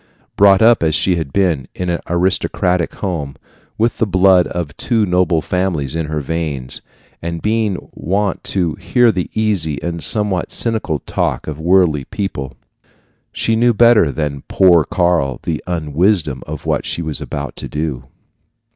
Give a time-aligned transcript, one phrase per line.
[0.35, 3.35] Brought up as she had been, in an aristocratic home,
[3.77, 6.81] with the blood of two noble families in her veins,
[7.21, 12.55] and being wont to hear the easy and somewhat cynical talk of worldly people,
[13.31, 17.67] she knew better than poor Karl the un wisdom of what she was about to
[17.67, 18.05] do.